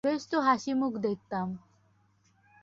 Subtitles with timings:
[0.03, 1.47] বেশ তো হাসিখুশি দেখতাম।